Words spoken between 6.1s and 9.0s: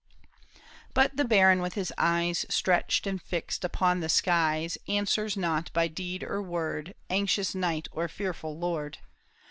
or word Anxious knight or fearful lord.